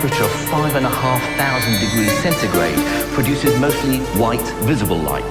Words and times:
temperature 0.00 0.22
of 0.22 0.30
5,500 0.30 1.80
degrees 1.80 2.12
centigrade 2.22 2.78
produces 3.14 3.58
mostly 3.58 3.98
white 4.16 4.40
visible 4.62 4.96
light 4.96 5.24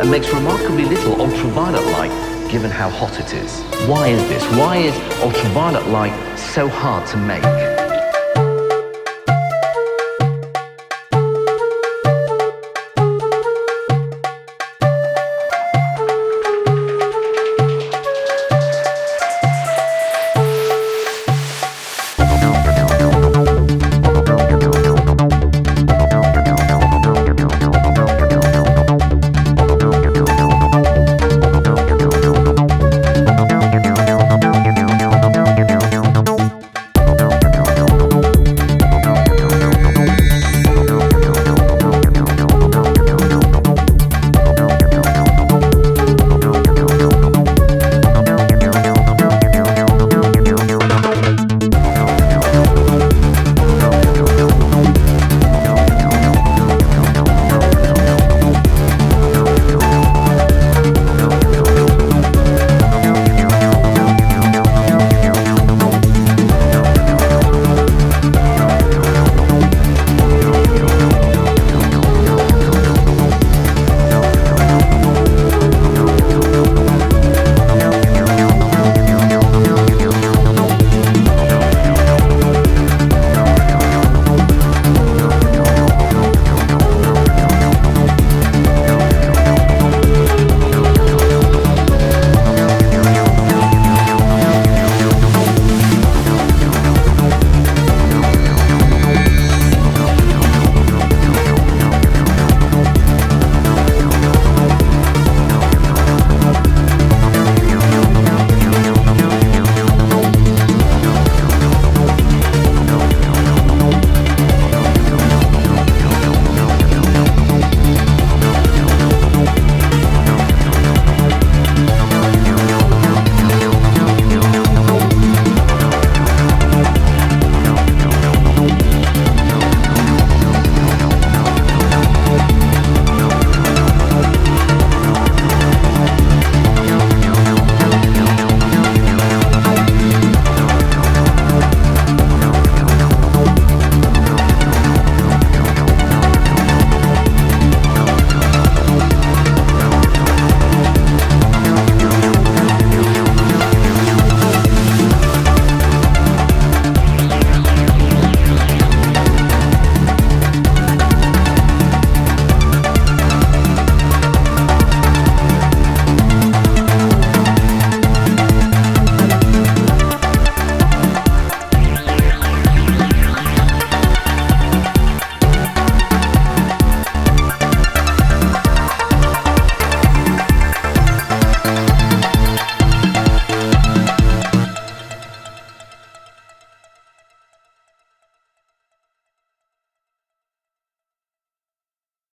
and 0.00 0.10
makes 0.10 0.32
remarkably 0.32 0.86
little 0.86 1.20
ultraviolet 1.20 1.84
light 1.92 2.50
given 2.50 2.70
how 2.70 2.88
hot 2.88 3.20
it 3.20 3.34
is. 3.34 3.60
Why 3.86 4.08
is 4.08 4.22
this? 4.30 4.42
Why 4.56 4.76
is 4.78 4.96
ultraviolet 5.20 5.86
light 5.88 6.38
so 6.38 6.68
hard 6.68 7.06
to 7.08 7.18
make? 7.18 7.73